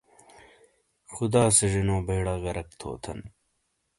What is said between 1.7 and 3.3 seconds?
زینو بیڑہ غرق تھو تھن!